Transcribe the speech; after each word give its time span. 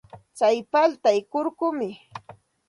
Tsay 0.37 0.57
paltay 0.71 1.19
kurkum. 1.31 1.77